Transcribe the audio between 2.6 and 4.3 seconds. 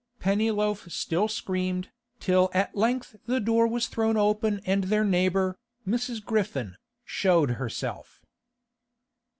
length the door was thrown